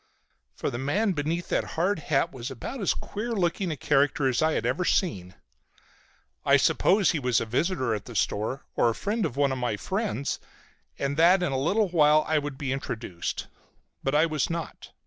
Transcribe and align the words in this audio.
For 0.55 0.71
the 0.71 0.79
man 0.79 1.11
beneath 1.11 1.49
that 1.49 1.63
hard 1.77 1.99
hat 1.99 2.31
was 2.33 2.49
about 2.49 2.81
as 2.81 2.95
queer 2.95 3.33
a 3.33 3.35
looking 3.35 3.69
character 3.77 4.27
as 4.27 4.41
I 4.41 4.53
have 4.53 4.65
ever 4.65 4.83
seen. 4.83 5.35
I 6.43 6.57
supposed 6.57 7.11
he 7.11 7.19
was 7.19 7.39
a 7.39 7.45
visitor 7.45 7.93
at 7.93 8.05
the 8.05 8.15
store, 8.15 8.65
or 8.75 8.89
a 8.89 8.95
friend 8.95 9.27
of 9.27 9.37
one 9.37 9.51
of 9.51 9.59
my 9.59 9.77
friends, 9.77 10.39
and 10.97 11.17
that 11.17 11.43
in 11.43 11.51
a 11.51 11.55
little 11.59 11.89
while 11.89 12.25
I 12.27 12.39
would 12.39 12.57
be 12.57 12.71
introduced. 12.73 13.45
But 14.01 14.15
I 14.15 14.25
was 14.25 14.49
not. 14.49 14.89